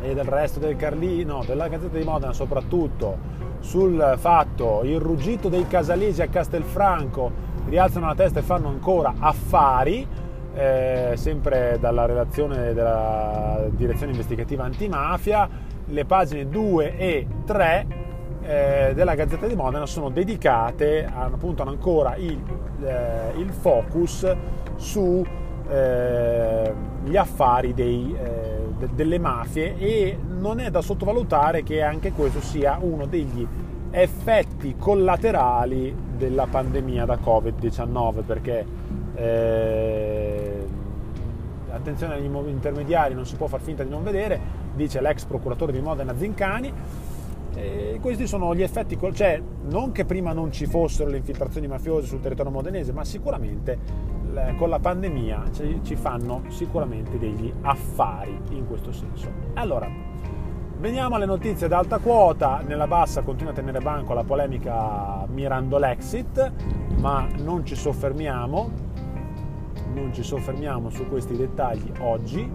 e 0.00 0.14
del 0.14 0.24
resto 0.24 0.58
del 0.60 0.76
Carlino, 0.76 1.44
della 1.46 1.68
Gazzetta 1.68 1.98
di 1.98 2.04
Modena 2.04 2.32
soprattutto, 2.32 3.18
sul 3.60 4.14
fatto 4.16 4.80
il 4.82 4.98
ruggito 4.98 5.50
dei 5.50 5.66
casalesi 5.66 6.22
a 6.22 6.28
Castelfranco 6.28 7.30
rialzano 7.66 8.06
la 8.06 8.14
testa 8.14 8.38
e 8.38 8.42
fanno 8.42 8.68
ancora 8.68 9.12
affari, 9.18 10.08
eh, 10.56 11.12
sempre 11.16 11.76
dalla 11.78 12.06
relazione 12.06 12.72
della 12.72 13.66
direzione 13.70 14.12
investigativa 14.12 14.64
antimafia, 14.64 15.48
le 15.84 16.04
pagine 16.06 16.48
2 16.48 16.96
e 16.96 17.26
3 17.44 17.86
eh, 18.42 18.92
della 18.94 19.14
Gazzetta 19.14 19.46
di 19.46 19.54
Modena 19.54 19.86
sono 19.86 20.08
dedicate, 20.08 21.08
puntano 21.38 21.70
ancora 21.70 22.16
il, 22.16 22.40
eh, 22.82 23.38
il 23.38 23.50
focus 23.50 24.34
su 24.76 25.24
eh, 25.68 26.72
affari 27.14 27.74
dei, 27.74 28.16
eh, 28.18 28.68
de, 28.78 28.88
delle 28.94 29.18
mafie 29.18 29.76
e 29.76 30.18
non 30.38 30.60
è 30.60 30.70
da 30.70 30.80
sottovalutare 30.80 31.62
che 31.62 31.82
anche 31.82 32.12
questo 32.12 32.40
sia 32.40 32.78
uno 32.80 33.06
degli 33.06 33.46
effetti 33.90 34.76
collaterali 34.78 35.94
della 36.16 36.46
pandemia 36.46 37.04
da 37.04 37.18
Covid-19 37.22 38.24
perché 38.24 38.64
eh, 39.16 40.66
attenzione 41.70 42.14
agli 42.14 42.30
intermediari, 42.48 43.14
non 43.14 43.26
si 43.26 43.36
può 43.36 43.46
far 43.46 43.60
finta 43.60 43.82
di 43.82 43.90
non 43.90 44.02
vedere, 44.02 44.38
dice 44.74 45.00
l'ex 45.00 45.24
procuratore 45.24 45.72
di 45.72 45.80
Modena 45.80 46.16
Zincani. 46.16 46.72
E 47.54 47.98
questi 48.02 48.26
sono 48.26 48.54
gli 48.54 48.62
effetti, 48.62 48.98
cioè 49.14 49.40
non 49.68 49.90
che 49.90 50.04
prima 50.04 50.34
non 50.34 50.52
ci 50.52 50.66
fossero 50.66 51.08
le 51.08 51.16
infiltrazioni 51.16 51.66
mafiose 51.66 52.06
sul 52.06 52.20
territorio 52.20 52.52
modenese, 52.52 52.92
ma 52.92 53.02
sicuramente 53.02 53.78
con 54.58 54.68
la 54.68 54.78
pandemia 54.78 55.44
ci 55.82 55.96
fanno 55.96 56.42
sicuramente 56.48 57.18
degli 57.18 57.50
affari 57.62 58.38
in 58.50 58.66
questo 58.66 58.92
senso. 58.92 59.30
Allora, 59.54 59.88
veniamo 60.78 61.14
alle 61.14 61.24
notizie 61.24 61.66
d'alta 61.66 61.96
quota, 61.98 62.60
nella 62.66 62.86
bassa 62.86 63.22
continua 63.22 63.52
a 63.52 63.54
tenere 63.54 63.80
banco 63.80 64.12
la 64.12 64.24
polemica 64.24 65.24
mirando 65.32 65.78
l'exit, 65.78 66.52
ma 66.98 67.26
non 67.38 67.64
ci 67.64 67.74
soffermiamo, 67.74 68.70
non 70.00 70.12
ci 70.12 70.22
soffermiamo 70.22 70.90
su 70.90 71.08
questi 71.08 71.36
dettagli 71.36 71.90
oggi, 72.00 72.48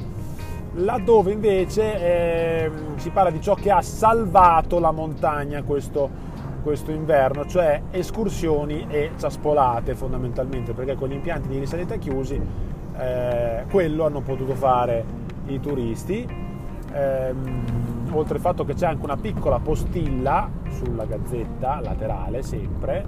laddove 0.75 1.31
invece 1.31 1.95
eh, 1.95 2.71
si 2.95 3.09
parla 3.09 3.31
di 3.31 3.41
ciò 3.41 3.55
che 3.55 3.71
ha 3.71 3.81
salvato 3.81 4.79
la 4.79 4.91
montagna 4.91 5.63
questo 5.63 6.29
questo 6.61 6.91
inverno, 6.91 7.47
cioè 7.47 7.81
escursioni 7.89 8.85
e 8.87 9.11
ciaspolate 9.17 9.95
fondamentalmente, 9.95 10.73
perché 10.73 10.95
con 10.95 11.09
gli 11.09 11.13
impianti 11.13 11.47
di 11.47 11.57
risalita 11.57 11.95
chiusi 11.95 12.39
eh, 12.97 13.65
quello 13.69 14.05
hanno 14.05 14.21
potuto 14.21 14.53
fare 14.53 15.03
i 15.47 15.59
turisti. 15.59 16.49
Eh, 16.93 17.33
oltre 18.11 18.35
al 18.35 18.41
fatto 18.41 18.65
che 18.65 18.73
c'è 18.73 18.85
anche 18.85 19.03
una 19.03 19.17
piccola 19.17 19.59
postilla 19.59 20.49
sulla 20.69 21.05
gazzetta 21.05 21.79
laterale 21.81 22.43
sempre, 22.43 23.05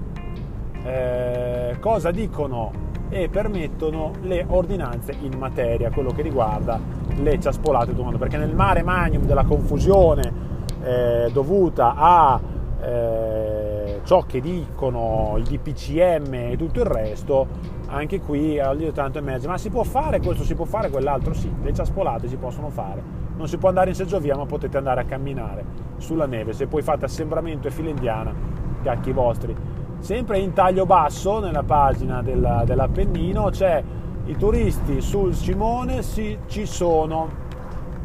eh, 0.84 1.76
cosa 1.80 2.12
dicono 2.12 2.72
e 3.14 3.30
permettono 3.30 4.12
le 4.22 4.44
ordinanze 4.48 5.16
in 5.22 5.38
materia, 5.38 5.92
quello 5.92 6.12
che 6.12 6.24
riguarda 6.24 6.80
le 7.16 7.40
ciaspolate 7.40 7.94
d'umano, 7.94 8.18
perché 8.18 8.38
nel 8.38 8.56
mare 8.56 8.82
magnum 8.82 9.26
della 9.26 9.44
confusione 9.44 10.34
eh, 10.82 11.30
dovuta 11.32 11.94
a 11.96 12.42
eh, 12.82 14.02
ciò 14.04 14.22
che 14.24 14.42
dicono 14.42 15.36
i 15.38 15.44
DPCM 15.44 16.34
e 16.34 16.56
tutto 16.58 16.80
il 16.80 16.86
resto, 16.86 17.48
anche 17.88 18.20
qui 18.20 18.60
ogni 18.60 18.92
tanto 18.92 19.20
emerge, 19.20 19.48
ma 19.48 19.60
si 19.60 19.70
può 19.70 19.84
fare 19.84 20.20
questo, 20.20 20.44
si 20.44 20.56
può 20.56 20.66
fare 20.66 20.90
quell'altro? 20.90 21.34
Sì, 21.34 21.52
le 21.62 21.72
ciaspolate 21.72 22.28
si 22.28 22.38
possono 22.38 22.70
fare, 22.70 23.02
non 23.38 23.48
si 23.48 23.58
può 23.58 23.70
andare 23.70 23.90
in 23.92 23.96
seggiovia 23.96 24.36
ma 24.36 24.48
potete 24.48 24.78
andare 24.78 25.02
a 25.02 25.04
camminare 25.06 25.64
sulla 25.98 26.26
neve, 26.26 26.54
se 26.54 26.66
poi 26.66 26.82
fate 26.82 27.06
assembramento 27.06 27.68
e 27.68 27.72
fila 27.72 27.90
indiana, 27.90 28.34
cacchi 28.82 29.12
vostri. 29.12 29.56
Sempre 30.04 30.40
in 30.40 30.52
taglio 30.52 30.86
basso 30.86 31.40
nella 31.40 31.64
pagina 31.64 32.22
della, 32.22 32.64
dell'Appennino 32.66 33.46
c'è 33.52 33.82
i 34.26 34.36
turisti 34.36 35.00
sul 35.00 35.34
Cimone 35.34 36.02
si, 36.02 36.40
ci 36.48 36.66
sono 36.66 37.30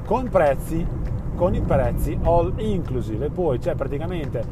con 0.05 0.29
prezzi 0.29 0.87
con 1.35 1.57
i 1.57 1.61
prezzi 1.61 2.17
all 2.23 2.53
inclusive. 2.59 3.27
E 3.27 3.31
poi 3.31 3.59
c'è 3.59 3.75
praticamente 3.75 4.45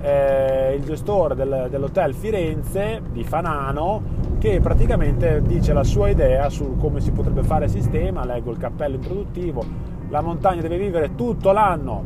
eh, 0.00 0.76
il 0.78 0.82
gestore 0.82 1.34
del, 1.34 1.66
dell'hotel 1.68 2.14
Firenze 2.14 3.02
di 3.12 3.22
Fanano 3.22 4.02
che 4.38 4.60
praticamente 4.60 5.42
dice 5.42 5.74
la 5.74 5.84
sua 5.84 6.08
idea 6.08 6.48
su 6.48 6.78
come 6.78 7.00
si 7.00 7.10
potrebbe 7.10 7.42
fare 7.42 7.66
il 7.66 7.70
sistema, 7.70 8.24
leggo 8.24 8.50
il 8.50 8.56
cappello 8.56 8.94
introduttivo, 8.94 9.62
la 10.08 10.22
montagna 10.22 10.62
deve 10.62 10.78
vivere 10.78 11.14
tutto 11.14 11.52
l'anno, 11.52 12.02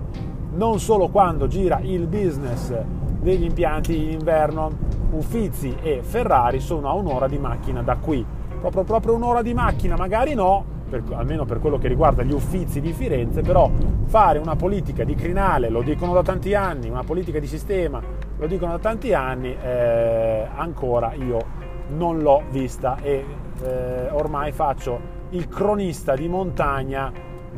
non 0.55 0.81
solo 0.81 1.07
quando 1.07 1.47
gira 1.47 1.79
il 1.85 2.09
business 2.09 2.75
degli 3.21 3.45
impianti 3.45 3.97
in 4.03 4.11
inverno, 4.13 4.97
Uffizi 5.11 5.75
e 5.81 6.01
Ferrari 6.03 6.61
sono 6.61 6.89
a 6.89 6.93
un'ora 6.93 7.29
di 7.29 7.39
macchina 7.39 7.83
da 7.83 7.97
qui, 7.97 8.25
proprio, 8.61 8.85
proprio 8.85 9.15
un'ora 9.15 9.43
di 9.43 9.55
macchina, 9.55 9.97
magari 9.97 10.35
no, 10.35 10.65
per, 10.89 11.03
almeno 11.13 11.45
per 11.45 11.61
quello 11.61 11.79
che 11.79 11.89
riguarda 11.89 12.23
gli 12.23 12.33
uffizi 12.33 12.81
di 12.81 12.93
Firenze, 12.93 13.43
però 13.43 13.71
fare 14.05 14.39
una 14.39 14.57
politica 14.57 15.05
di 15.05 15.15
crinale, 15.15 15.69
lo 15.69 15.83
dicono 15.83 16.13
da 16.13 16.23
tanti 16.23 16.55
anni, 16.55 16.89
una 16.89 17.05
politica 17.05 17.39
di 17.39 17.47
sistema, 17.47 18.01
lo 18.37 18.47
dicono 18.47 18.73
da 18.73 18.79
tanti 18.79 19.13
anni, 19.15 19.55
eh, 19.61 20.47
ancora 20.55 21.13
io 21.15 21.67
non 21.89 22.21
l'ho 22.21 22.43
vista 22.51 22.99
e 23.01 23.25
eh, 23.63 24.09
ormai 24.11 24.53
faccio 24.53 25.17
il 25.31 25.49
cronista 25.49 26.15
di 26.15 26.29
montagna 26.29 27.11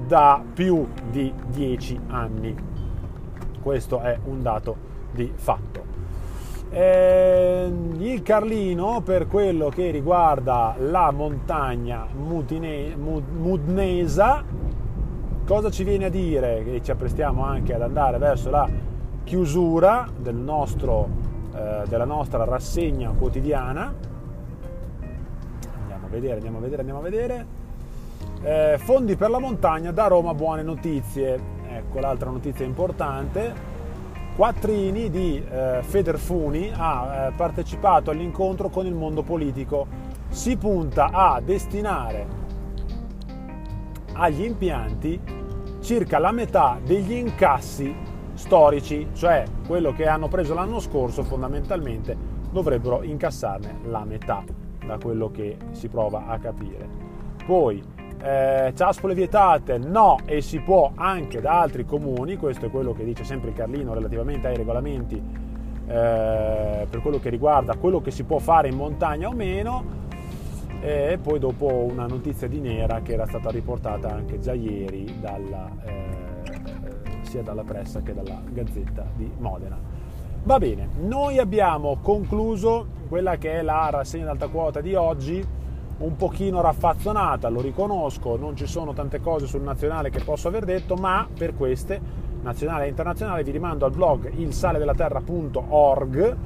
da 0.06 0.42
più 0.54 0.86
di 1.10 1.32
dieci 1.48 1.98
anni. 2.08 2.54
Questo 3.60 4.00
è 4.00 4.18
un 4.24 4.42
dato 4.42 4.88
di 5.12 5.32
fatto. 5.34 5.98
Eh, 6.70 7.72
il 7.98 8.22
Carlino 8.22 9.00
per 9.00 9.26
quello 9.26 9.68
che 9.70 9.90
riguarda 9.90 10.76
la 10.78 11.10
montagna 11.10 12.06
mudine, 12.12 12.94
mud, 12.94 13.24
mudnesa 13.28 14.44
cosa 15.50 15.68
ci 15.68 15.82
viene 15.82 16.04
a 16.04 16.10
dire? 16.10 16.62
Che 16.62 16.80
ci 16.80 16.92
apprestiamo 16.92 17.44
anche 17.44 17.74
ad 17.74 17.82
andare 17.82 18.18
verso 18.18 18.50
la 18.50 18.68
chiusura 19.24 20.08
del 20.16 20.36
nostro, 20.36 21.08
eh, 21.52 21.82
della 21.88 22.04
nostra 22.04 22.44
rassegna 22.44 23.10
quotidiana. 23.10 23.92
Andiamo 25.80 26.06
a 26.06 26.08
vedere 26.08 26.34
andiamo 26.34 26.58
a 26.58 26.60
vedere 26.60 26.80
andiamo 26.82 27.00
a 27.00 27.02
vedere. 27.02 27.46
Eh, 28.42 28.78
fondi 28.78 29.16
per 29.16 29.30
la 29.30 29.40
montagna 29.40 29.90
da 29.90 30.06
Roma 30.06 30.34
buone 30.34 30.62
notizie. 30.62 31.58
Ecco 31.68 31.98
l'altra 31.98 32.30
notizia 32.30 32.64
importante 32.64 33.69
Quattrini 34.40 35.10
di 35.10 35.36
eh, 35.36 35.80
Federfuni 35.82 36.72
ha 36.74 37.26
eh, 37.26 37.32
partecipato 37.32 38.10
all'incontro 38.10 38.70
con 38.70 38.86
il 38.86 38.94
mondo 38.94 39.22
politico. 39.22 39.86
Si 40.30 40.56
punta 40.56 41.10
a 41.12 41.42
destinare 41.44 42.26
agli 44.14 44.44
impianti 44.44 45.20
circa 45.80 46.18
la 46.18 46.32
metà 46.32 46.78
degli 46.82 47.12
incassi 47.12 47.94
storici, 48.32 49.08
cioè 49.12 49.44
quello 49.66 49.92
che 49.92 50.06
hanno 50.06 50.28
preso 50.28 50.54
l'anno 50.54 50.80
scorso 50.80 51.22
fondamentalmente 51.22 52.16
dovrebbero 52.50 53.02
incassarne 53.02 53.80
la 53.90 54.06
metà, 54.06 54.42
da 54.86 54.96
quello 54.96 55.30
che 55.30 55.58
si 55.72 55.88
prova 55.88 56.28
a 56.28 56.38
capire. 56.38 56.88
Poi 57.44 57.84
eh, 58.22 58.72
ciaspole 58.74 59.14
vietate 59.14 59.78
no 59.78 60.18
e 60.24 60.40
si 60.40 60.60
può 60.60 60.92
anche 60.94 61.40
da 61.40 61.60
altri 61.60 61.84
comuni, 61.84 62.36
questo 62.36 62.66
è 62.66 62.70
quello 62.70 62.92
che 62.92 63.04
dice 63.04 63.24
sempre 63.24 63.50
il 63.50 63.54
Carlino 63.56 63.94
relativamente 63.94 64.48
ai 64.48 64.56
regolamenti 64.56 65.16
eh, 65.86 66.86
per 66.88 67.00
quello 67.02 67.18
che 67.18 67.30
riguarda 67.30 67.76
quello 67.76 68.00
che 68.00 68.10
si 68.10 68.24
può 68.24 68.38
fare 68.38 68.68
in 68.68 68.76
montagna 68.76 69.28
o 69.28 69.32
meno 69.32 69.98
e 70.80 71.18
poi 71.22 71.38
dopo 71.38 71.66
una 71.66 72.06
notizia 72.06 72.48
di 72.48 72.58
nera 72.58 73.00
che 73.02 73.12
era 73.12 73.26
stata 73.26 73.50
riportata 73.50 74.10
anche 74.10 74.38
già 74.38 74.54
ieri 74.54 75.18
dalla, 75.20 75.68
eh, 75.84 77.20
sia 77.22 77.42
dalla 77.42 77.64
pressa 77.64 78.00
che 78.00 78.14
dalla 78.14 78.40
Gazzetta 78.48 79.06
di 79.14 79.30
Modena. 79.38 79.78
Va 80.42 80.58
bene, 80.58 80.88
noi 81.00 81.38
abbiamo 81.38 81.98
concluso 82.00 82.86
quella 83.08 83.36
che 83.36 83.58
è 83.58 83.62
la 83.62 83.88
rassegna 83.90 84.24
d'alta 84.24 84.48
quota 84.48 84.80
di 84.80 84.94
oggi 84.94 85.44
un 86.00 86.16
pochino 86.16 86.60
raffazzonata, 86.60 87.48
lo 87.48 87.60
riconosco, 87.60 88.36
non 88.36 88.56
ci 88.56 88.66
sono 88.66 88.92
tante 88.92 89.20
cose 89.20 89.46
sul 89.46 89.62
nazionale 89.62 90.10
che 90.10 90.24
posso 90.24 90.48
aver 90.48 90.64
detto, 90.64 90.94
ma 90.94 91.28
per 91.32 91.54
queste, 91.54 92.00
nazionale 92.42 92.86
e 92.86 92.88
internazionale, 92.88 93.44
vi 93.44 93.50
rimando 93.50 93.84
al 93.84 93.92
blog 93.92 94.32
ilsaledelaterra.org 94.32 96.36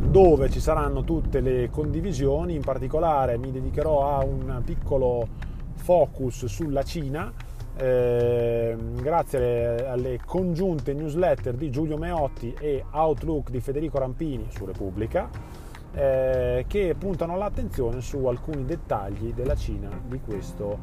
dove 0.00 0.50
ci 0.50 0.60
saranno 0.60 1.04
tutte 1.04 1.40
le 1.40 1.68
condivisioni, 1.70 2.54
in 2.54 2.62
particolare 2.62 3.38
mi 3.38 3.50
dedicherò 3.50 4.18
a 4.18 4.24
un 4.24 4.60
piccolo 4.64 5.26
focus 5.74 6.46
sulla 6.46 6.82
Cina, 6.82 7.32
eh, 7.76 8.76
grazie 9.00 9.38
alle, 9.38 9.88
alle, 9.88 10.20
congiunte 10.24 10.92
newsletter 10.92 11.54
di 11.54 11.70
Giulio 11.70 11.96
Meotti 11.96 12.54
e 12.58 12.84
Outlook 12.90 13.50
di 13.50 13.60
Federico 13.60 13.98
Rampini 13.98 14.46
su 14.50 14.66
Repubblica 14.66 15.30
eh, 15.94 16.64
che 16.66 16.94
puntano 16.98 17.36
l'attenzione 17.36 18.00
su 18.00 18.24
alcuni 18.26 18.64
dettagli 18.64 19.32
della 19.32 19.54
Cina 19.54 19.88
di, 20.06 20.20
questo, 20.24 20.78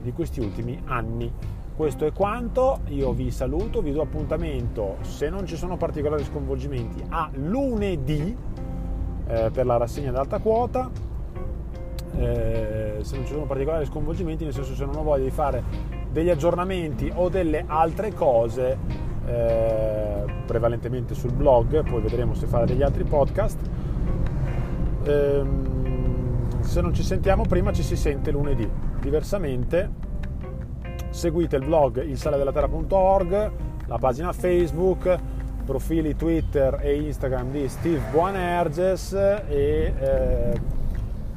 di 0.00 0.12
questi 0.12 0.40
ultimi 0.40 0.80
anni. 0.86 1.32
Questo 1.76 2.06
è 2.06 2.12
quanto, 2.12 2.80
io 2.88 3.12
vi 3.12 3.30
saluto, 3.32 3.82
vi 3.82 3.90
do 3.90 4.02
appuntamento, 4.02 4.96
se 5.00 5.28
non 5.28 5.44
ci 5.44 5.56
sono 5.56 5.76
particolari 5.76 6.22
sconvolgimenti, 6.22 7.02
a 7.08 7.28
lunedì 7.34 8.36
eh, 9.26 9.50
per 9.52 9.66
la 9.66 9.76
rassegna 9.76 10.12
d'alta 10.12 10.38
quota, 10.38 10.88
eh, 12.16 12.98
se 13.00 13.16
non 13.16 13.26
ci 13.26 13.32
sono 13.32 13.44
particolari 13.44 13.86
sconvolgimenti, 13.86 14.44
nel 14.44 14.52
senso 14.52 14.74
se 14.74 14.84
non 14.84 14.94
ho 14.94 15.02
voglia 15.02 15.24
di 15.24 15.30
fare 15.30 15.62
degli 16.12 16.30
aggiornamenti 16.30 17.10
o 17.12 17.28
delle 17.28 17.64
altre 17.66 18.12
cose, 18.12 18.78
eh, 19.26 20.24
prevalentemente 20.46 21.14
sul 21.14 21.32
blog, 21.32 21.82
poi 21.82 22.00
vedremo 22.00 22.34
se 22.34 22.46
fare 22.46 22.66
degli 22.66 22.82
altri 22.82 23.02
podcast, 23.02 23.58
ehm, 25.04 26.60
se 26.60 26.80
non 26.80 26.94
ci 26.94 27.02
sentiamo 27.02 27.42
prima 27.42 27.72
ci 27.72 27.82
si 27.82 27.96
sente 27.96 28.30
lunedì. 28.30 28.68
Diversamente 29.00 30.12
seguite 31.10 31.56
il 31.56 31.64
blog 31.64 32.02
ilsaledellaterra.org, 32.02 33.52
la 33.86 33.98
pagina 33.98 34.32
Facebook, 34.32 35.16
profili 35.64 36.16
Twitter 36.16 36.80
e 36.82 37.00
Instagram 37.02 37.50
di 37.50 37.68
Steve 37.68 38.00
Buonerges 38.10 39.12
e 39.12 39.94
eh, 39.98 40.60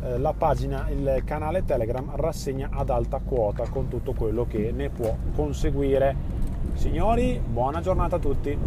eh, 0.04 0.18
la 0.18 0.34
pagina, 0.34 0.88
il 0.90 1.22
canale 1.26 1.64
Telegram 1.64 2.12
rassegna 2.16 2.70
ad 2.72 2.90
alta 2.90 3.20
quota 3.24 3.68
con 3.70 3.88
tutto 3.88 4.14
quello 4.14 4.46
che 4.48 4.72
ne 4.72 4.90
può 4.90 5.16
conseguire. 5.36 6.16
Signori, 6.74 7.42
buona 7.46 7.80
giornata 7.82 8.18
a 8.18 8.20
tutti. 8.20 8.58